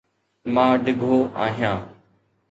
مان 0.53 0.71
ڊگهو 0.85 1.19
آهيان. 1.43 1.77